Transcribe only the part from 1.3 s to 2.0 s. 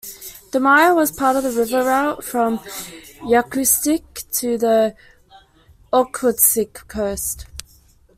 of the river